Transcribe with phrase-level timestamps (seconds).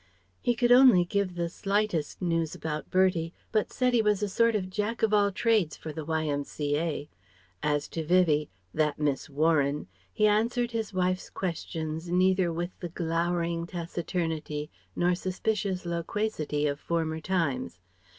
[0.41, 4.55] He could only give the slightest news about Bertie, but said he was a sort
[4.55, 7.07] of jack of all trades for the Y.M.C.A.
[7.61, 13.67] As to Vivie "that Miss Warren" he answered his wife's questions neither with the glowering
[13.67, 17.79] taciturnity nor suspicious loquacity of former times.